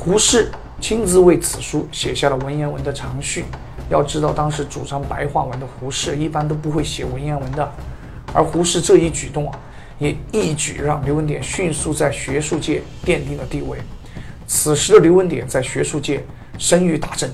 [0.00, 0.50] 胡适
[0.80, 3.44] 亲自为此书写下了文言文的长序。
[3.90, 7.70] 要知道，当时主张白话文的胡适一般都不会写文言文的，
[8.32, 9.58] 而胡适这一举动啊，
[9.98, 13.76] 也一举让刘文典迅速在学术界奠定了地位。
[14.46, 16.24] 此时的刘文典在学术界
[16.56, 17.30] 声誉大振，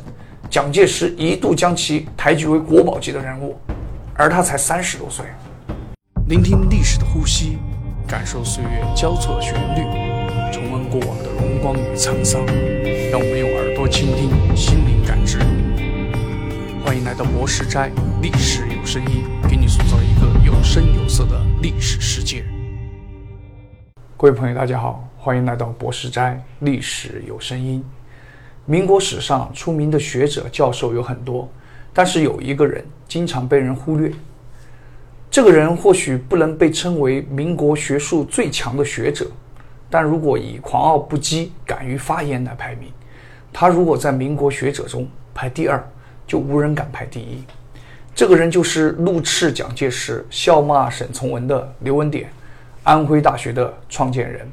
[0.51, 3.57] 蒋介石一度将其抬举为国宝级的人物，
[4.15, 5.25] 而他才三十多岁。
[6.29, 7.59] 聆听历史的呼吸，
[8.09, 10.06] 感受岁月交错的旋律，
[10.57, 12.43] 重温过往的荣光与沧桑，
[13.13, 15.39] 让我们用耳朵倾听，心灵感知。
[16.83, 17.93] 欢迎来到博士斋，
[18.23, 22.43] 历史有声音，给你塑造一个有声有色的历史世界。
[24.17, 27.85] 各位朋友，大家好，欢迎来到博士斋，历史有声音。
[28.65, 31.47] 民国史上出名的学者、教授有很多，
[31.93, 34.11] 但是有一个人经常被人忽略。
[35.31, 39.27] 这个人或许不能被称为民国学术最强的学者，
[39.91, 42.93] 但如果以狂傲不羁、敢于发言来排名，
[43.53, 45.83] 他如果在民国学者中排第二。
[46.29, 47.45] 就无人敢排第一。
[48.13, 52.29] 这个人就是怒斥蒋介石、笑骂沈从文的刘文典，
[52.83, 54.51] 安徽大学的创建人。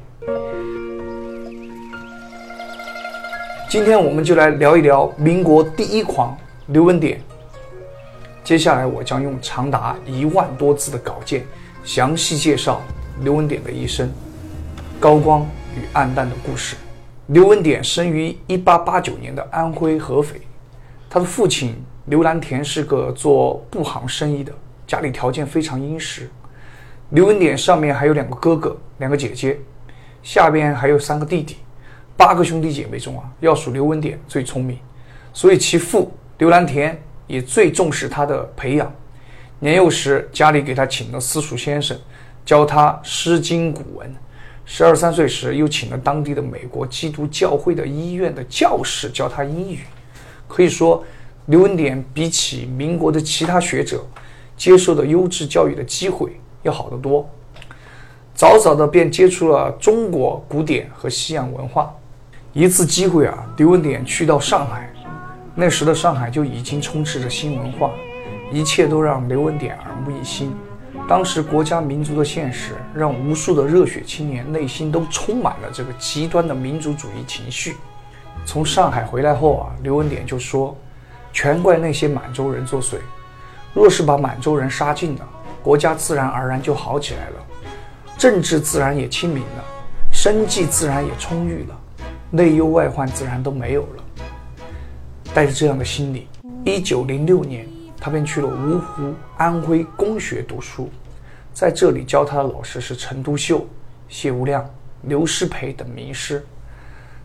[3.68, 6.38] 今天我们就来聊一聊民国第一狂
[6.68, 7.20] 刘文典。
[8.44, 11.44] 接下来我将用长达一万多字的稿件，
[11.84, 12.84] 详细介绍
[13.22, 14.14] 刘文典的一生
[15.04, 16.78] 高光与暗淡的故事。
[17.28, 20.40] 刘文典生于一八八九年的安徽合肥。
[21.10, 24.54] 他的父亲刘兰田是个做布行生意的，
[24.88, 26.30] 家里条件非常殷实。
[27.10, 29.60] 刘文典上面还有两个哥哥，两个姐姐，
[30.22, 31.58] 下边还有三个弟弟，
[32.16, 34.80] 八个兄弟姐妹中啊，要数刘文典最聪明，
[35.34, 38.90] 所以其父刘兰田也最重视他的培养。
[39.60, 42.00] 年幼时，家里给他请了私塾先生，
[42.46, 44.10] 教他《诗经》古文；
[44.66, 49.80] 十二三岁时，又请了当地的美国基督教会的医院的教士教他英语。
[50.48, 51.04] 可以说，
[51.48, 54.06] 刘文典比起民国的其他学者，
[54.56, 57.30] 接受的优质教育的机会要好得多。
[58.34, 61.94] 早早的便接触了中国古典和西洋文化。
[62.54, 64.92] 一次机会啊，刘文典去到上海，
[65.56, 67.92] 那时的上海就已经充斥着新文化，
[68.52, 70.54] 一切都让刘文典耳目一新。
[71.08, 77.76] 当时国家民族的现实，让无数的热血青年内心都充满了这个极端的民族主义情绪。
[78.46, 80.76] 从上海回来后啊，刘文典就说
[81.34, 82.96] ：“全怪那些满洲人作祟。
[83.74, 85.28] 若是把满洲人杀尽了，
[85.62, 87.36] 国家自然而然就好起来了，
[88.18, 89.64] 政治自然也清明了，
[90.12, 91.80] 生计自然也充裕了，
[92.32, 94.04] 内忧外患自然都没有了。”
[95.34, 96.28] 带着这样的心理，
[96.64, 97.68] 一九零六年，
[98.04, 100.92] 他便去了芜湖安徽公学读书，
[101.54, 103.66] 在这里教他的老师是陈独秀、
[104.10, 104.70] 谢无量、
[105.04, 106.46] 刘师培等名师。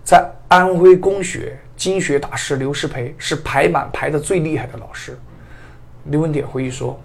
[0.05, 5.19] 在安徽公学，经学大师刘师培是排满排的最厉害的老师。
[6.05, 6.97] 刘文典回忆说，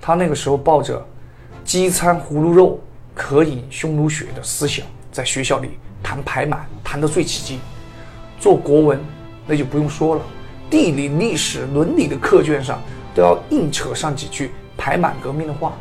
[0.00, 1.00] 他那个时候抱着
[1.62, 2.80] “饥餐葫芦肉，
[3.14, 7.60] 渴饮匈奴血”的思想，在学校里谈排满，谈得最起劲。
[8.40, 8.98] 做国文
[9.46, 10.22] 那就不用说了，
[10.68, 12.82] 地理、历史、伦理的课卷上
[13.14, 15.72] 都要硬扯上几句排满革命的话。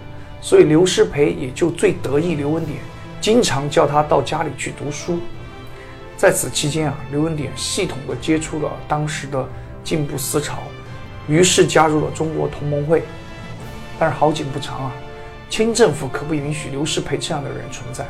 [0.42, 2.80] 所以刘师培也就最得意刘文典，
[3.19, 5.19] 经常叫他到家里去读书。
[6.18, 9.47] 在此期间啊，刘文典系统地接触了当时的
[9.84, 10.59] 进步思潮，
[11.28, 13.03] 于是加入了中国同盟会。
[14.00, 14.92] 但是好景不长啊，
[15.48, 18.06] 清政府可不允许刘师培这样的人存在。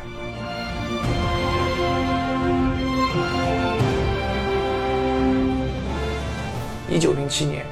[6.90, 7.66] 一九零七年，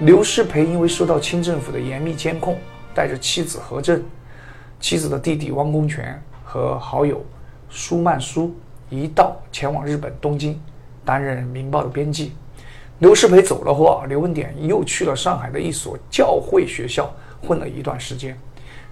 [0.00, 2.58] 刘师培因为受到清政府的严密监控，
[2.94, 4.02] 带着妻子何震、
[4.80, 7.22] 妻子的弟弟汪公权和好友
[7.68, 8.54] 舒曼舒。
[8.88, 10.58] 一道前往日本东京，
[11.04, 12.32] 担任《明报》的编辑。
[13.00, 17.14] 刘师培走了后啊，刘文典又去了上海的一所教会学校
[17.46, 18.36] 混了一段时间，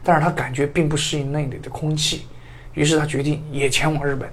[0.04, 2.26] 但是他感觉并不适应那里的空气，
[2.74, 4.28] 于是他决定也前往日本。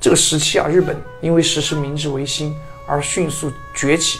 [0.00, 2.52] 这个时期啊，日本因为实施明治维新
[2.88, 4.18] 而迅速崛起，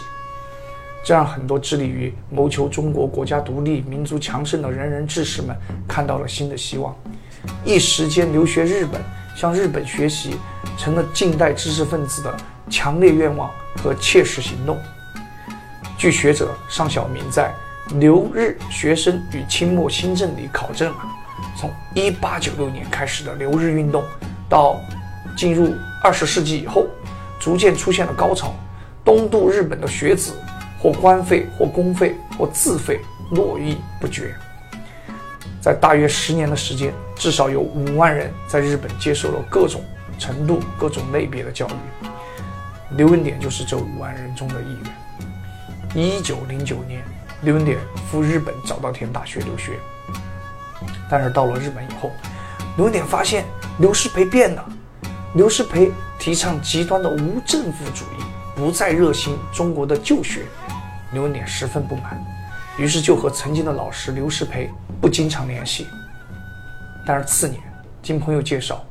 [1.04, 5.56] 这让很多致力于谋求中国国家独立、民族强盛的仁人志士们
[5.88, 6.96] 看到了新的希望，
[7.64, 9.00] 一时间留学日本。
[9.34, 10.36] 向日本学习，
[10.76, 12.36] 成了近代知识分子的
[12.68, 14.76] 强烈愿望和切实行动。
[15.96, 17.50] 据学者尚小明在
[17.98, 21.08] 《留日学生与清末新政》里考证啊，
[21.56, 24.04] 从1896年开始的留日运动，
[24.50, 24.78] 到
[25.34, 26.86] 进入20世纪以后，
[27.40, 28.54] 逐渐出现了高潮。
[29.02, 30.34] 东渡日本的学子，
[30.82, 33.00] 或官费，或公费，或自费，
[33.30, 34.34] 络绎不绝。
[35.60, 39.80] 在大约十年的时间，至少有五万人在日本接受了各种
[40.18, 42.06] 程度、各种类别的教育。
[42.96, 44.82] 刘文典就是这五万人中的一员。
[45.94, 47.00] 一九零九年，
[47.42, 47.78] 刘文典
[48.10, 49.78] 赴日本早稻田大学留学，
[51.08, 52.10] 但是到了日本以后，
[52.76, 53.44] 刘文典发现
[53.78, 54.64] 刘师培变了。
[55.34, 58.24] 刘师培提倡极端的无政府主义，
[58.56, 60.42] 不再热心中国的旧学，
[61.12, 62.24] 刘文典十分不满，
[62.78, 64.70] 于是就和曾经的老师刘师培
[65.00, 65.86] 不经常联系。
[67.06, 67.60] 但是次年，
[68.02, 68.82] 经朋友介绍，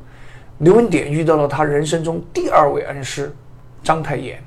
[0.58, 3.34] 刘文典遇到了他人生中第二位恩师
[3.82, 4.40] 章太炎，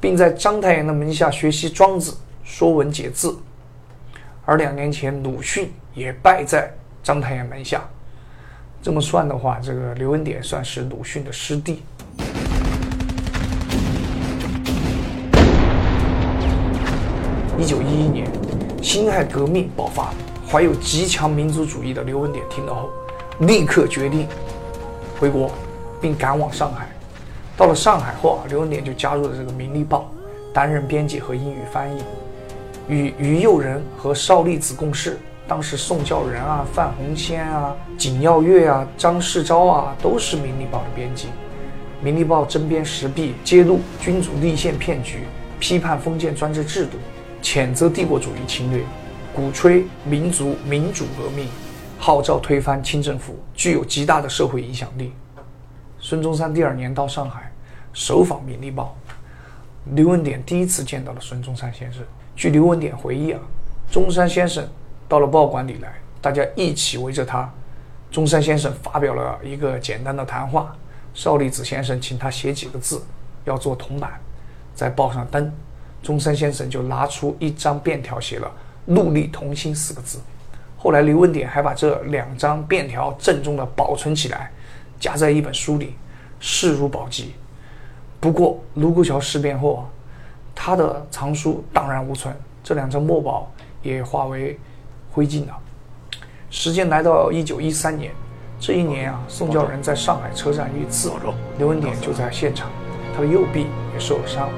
[0.00, 2.10] 并在章太炎的门下学习《庄子》
[2.44, 3.28] 《说文解字》，
[4.44, 6.70] 而两年前鲁迅也拜在
[7.02, 7.82] 章太炎门下。
[8.82, 11.82] 这么算的话，这个刘文典算是鲁迅的师弟。
[17.60, 18.26] 一九一一年，
[18.82, 20.14] 辛亥革命爆发，
[20.50, 22.88] 怀有极强民族主义的刘文典听到后，
[23.40, 24.26] 立刻决定
[25.18, 25.50] 回国，
[26.00, 26.88] 并赶往上海。
[27.58, 30.10] 到了上海后啊，刘文典就加入了这个《明利报》，
[30.54, 32.02] 担任编辑和英语翻译，
[32.88, 35.18] 与于右仁和邵力子共事。
[35.46, 41.26] 当时宋教仁啊、范洪先啊、景耀月啊、张世钊啊，都是《明利报》的编辑。
[42.00, 45.26] 《明利报》针砭时弊，揭露君主立宪骗局，
[45.58, 46.92] 批判封建专制制度，
[47.42, 48.82] 谴责帝国主义侵略，
[49.34, 51.48] 鼓吹民族民主革命，
[51.98, 55.12] 号召推翻清政府，具有极大的社会影响力。
[55.98, 57.52] 孙中山第二年到上海，
[57.92, 58.96] 首访《明利报》，
[59.94, 62.02] 刘文典第一次见到了孙中山先生。
[62.36, 63.40] 据刘文典回忆啊，
[63.90, 64.66] 中山先生。
[65.08, 67.52] 到了报馆里来，大家一起围着他。
[68.12, 70.72] 中山先生发表了一个简单的谈话，
[71.14, 73.02] 邵力子先生请他写几个字，
[73.44, 74.20] 要做铜板，
[74.72, 75.52] 在报上登。
[76.02, 78.50] 中山先生就拿出一张便条，写了
[78.88, 80.18] “戮力同心”四个字。
[80.76, 84.50] 后来刘文典还把这两张便条郑重地保存起来，
[84.98, 85.94] 夹在一本书里，
[86.38, 87.34] 视如宝记。
[88.18, 89.84] 不过卢沟桥事变后啊，
[90.54, 93.52] 他的藏书荡然无存，这两张墨宝
[93.82, 94.58] 也化为。
[95.12, 95.58] 灰烬了。
[96.50, 98.12] 时间来到一九一三年，
[98.60, 101.10] 这一年啊，宋教仁在上海车站遇刺，
[101.58, 102.70] 刘文典就在现场，
[103.12, 104.48] 他的右臂也受了伤。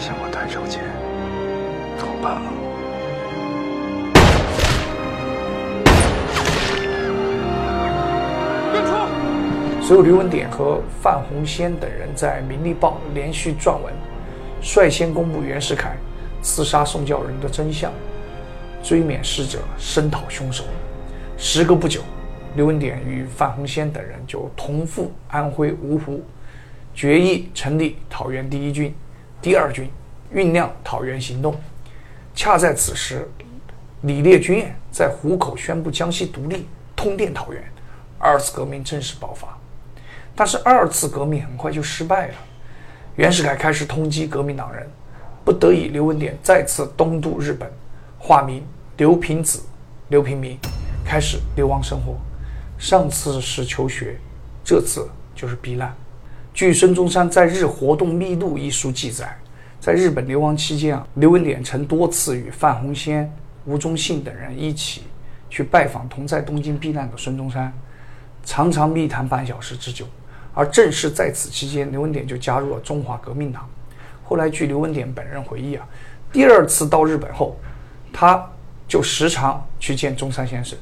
[0.00, 0.82] 向我太少钱，
[1.98, 2.42] 怎么办啊？
[9.82, 13.92] 只有刘文典和范洪先等人在《明利报》连续撰文，
[14.62, 15.96] 率先公布袁世凯
[16.40, 17.92] 刺杀宋教仁的真相，
[18.82, 20.64] 追免逝者，声讨凶手。
[21.36, 22.00] 时隔不久，
[22.54, 26.22] 刘文典与范洪先等人就同赴安徽芜湖，
[26.94, 28.94] 决议成立讨袁第一军、
[29.42, 29.90] 第二军，
[30.34, 31.58] 酝酿讨袁行动。
[32.34, 33.26] 恰在此时，
[34.02, 37.62] 李烈钧在湖口宣布江西独立，通电讨袁，
[38.18, 39.48] 二次革命正式爆发。
[40.36, 42.34] 但是二次革命很快就失败了，
[43.16, 44.86] 袁世凯开始通缉革命党人，
[45.42, 47.70] 不得已，刘文典再次东渡日本，
[48.18, 48.62] 化名
[48.98, 49.62] 刘平子、
[50.08, 50.58] 刘平民，
[51.02, 52.14] 开始流亡生活。
[52.78, 54.18] 上次是求学，
[54.62, 55.94] 这次就是避难。
[56.52, 59.38] 据孙中山在日活动秘录一书记载，
[59.78, 63.32] 在日本流亡期间啊，刘文典曾多次与范鸿先、
[63.64, 65.04] 吴忠信等人一起
[65.48, 67.72] 去拜访同在东京避难的孙中山，
[68.44, 70.04] 常常密谈半小时之久。
[70.52, 73.66] 而正是在此期间，刘文典就加入了中华革命党。
[74.24, 75.86] 后来，据刘文典本人回忆啊，
[76.32, 77.56] 第二次到日本后，
[78.12, 78.44] 他
[78.88, 80.76] 就时常去见中山先生。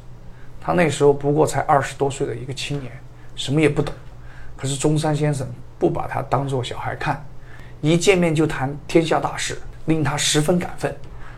[0.61, 2.91] 他那时候不过才二十多岁的一个青年，
[3.37, 3.95] 什么也不懂。
[4.59, 5.47] 可是中山先生
[5.79, 7.25] 不把他当做小孩看，
[7.81, 10.93] 一见面就谈天下大事，令他十分感奋。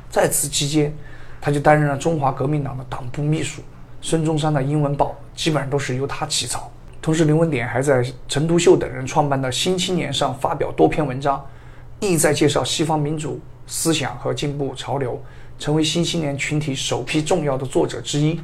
[0.08, 0.90] 在此期间，
[1.38, 3.60] 他就担任了中华革命党的党部秘书。
[4.00, 6.72] 孙中山的英文报基本上都是由他起草。
[7.02, 11.44] 同时，林文典还在陈独秀等人创办的《新青年》上发表多篇文章，
[12.00, 15.22] 意在介绍西方民主思想和进步潮流，
[15.58, 18.40] 成为新青年群体首批重要的作者之一。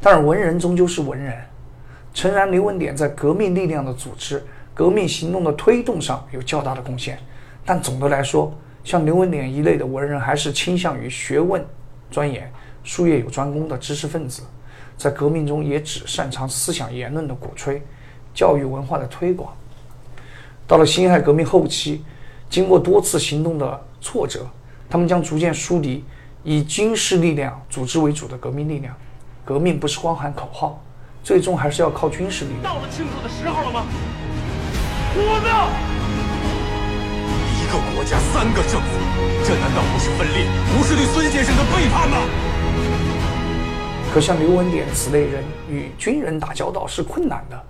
[0.00, 1.36] 但是，文人终究是文人。
[2.12, 4.42] 诚然，刘文典在革命力量的组织、
[4.74, 7.18] 革命行动的推动上有较大的贡献，
[7.64, 8.52] 但总的来说，
[8.82, 11.64] 像刘文典一类的文人，还是倾向于学问
[12.10, 12.52] 钻研、
[12.82, 14.42] 术业有专攻的知识分子。
[14.96, 17.80] 在革命中也只擅长思想言论的鼓吹，
[18.34, 19.52] 教育文化的推广。
[20.66, 22.04] 到了辛亥革命后期，
[22.50, 24.46] 经过多次行动的挫折，
[24.90, 26.04] 他们将逐渐疏离
[26.42, 28.94] 以军事力量组织为主的革命力量。
[29.42, 30.82] 革命不是光喊口号，
[31.22, 32.62] 最终还是要靠军事力量。
[32.62, 33.84] 到了庆祝的时候了吗？
[35.14, 35.50] 我呢？
[37.56, 38.88] 一个国家三个政府，
[39.44, 40.46] 这难道不是分裂？
[40.72, 42.16] 不是对孙先生的背叛吗？
[44.12, 47.62] 可像刘文典此类人与军人打交道是困难的。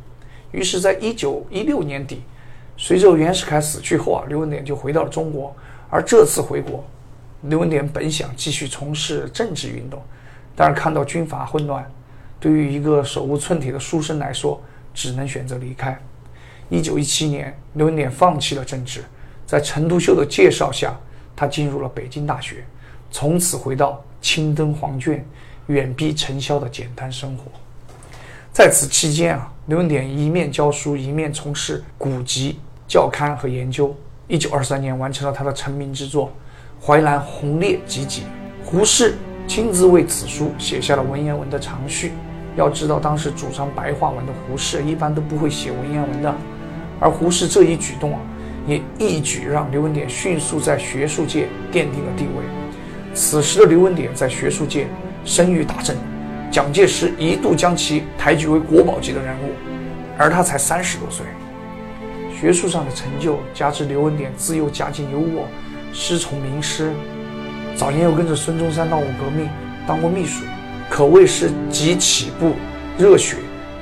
[0.53, 2.23] 于是，在一九一六年底，
[2.79, 5.55] 随着袁世凯死去后啊，刘文典就回到了中国。
[5.91, 6.83] 而这次回国，
[7.43, 10.03] 刘文典本想继续从事政治运动，
[10.57, 11.85] 但是看到军阀混乱，
[12.41, 14.61] 对于一个手无寸铁的书生来说，
[14.95, 15.97] 只能选择离开。
[16.71, 19.05] 一九一七年，刘文典放弃了政治，
[19.47, 20.95] 在陈独秀的介绍下，
[21.37, 22.65] 他进入了北京大学，
[23.11, 25.25] 从此回到青灯黄卷、
[25.67, 27.45] 远避尘嚣的简单生活。
[28.53, 33.95] 在此期间啊，刘文典一面教书，一面从事古籍、教刊和研究。
[34.29, 36.33] 一九二三年，完成了他的成名之作
[36.87, 38.25] 《淮南红烈集锦》。
[38.65, 39.17] 胡适
[39.49, 42.13] 亲自为此书写下了文言文的长序。
[42.61, 46.33] 要知道，当时主张白话文的胡适一般都不会写文言文的，
[47.01, 48.21] 而胡适这一举动啊，
[48.67, 52.45] 也一举让刘文典迅速在学术界奠定了地位。
[53.15, 54.87] 此时的刘文典在学术界
[55.25, 55.97] 声誉大振。
[56.51, 59.53] 蒋介石一度将其抬举为国宝级的人物，
[60.19, 61.25] 而他才三十多岁。
[62.39, 65.45] 学术上的成就，加之刘文典自幼家境优渥，
[65.93, 66.93] 师从名师，
[67.75, 69.49] 早年又跟着孙中山闹过革命，
[69.87, 70.45] 当过秘书，
[70.91, 72.55] 可谓是集起步、
[72.99, 73.37] 热血、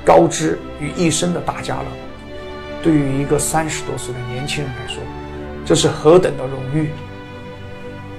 [0.05, 1.87] 高知于一身的大家了。
[2.83, 5.03] 对于一个三十多岁的年轻人来说，
[5.65, 6.91] 这是何等的荣誉！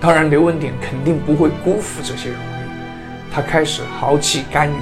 [0.01, 2.69] 当然，刘文典肯定不会辜负这些荣誉。
[3.31, 4.79] 他开始豪气干云，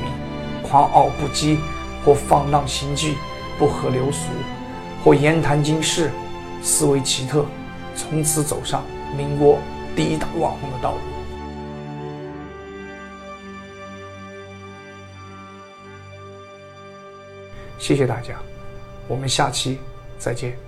[0.63, 1.57] 狂傲不羁，
[2.05, 3.17] 或放浪形迹，
[3.59, 4.29] 不合流俗，
[5.03, 6.09] 或言谈经世，
[6.63, 7.45] 思维奇特，
[7.93, 8.83] 从此走上
[9.17, 9.59] 民国
[9.97, 11.16] 第一大网红的道路。
[17.77, 18.39] 谢谢大家，
[19.07, 19.77] 我们下期
[20.17, 20.66] 再见。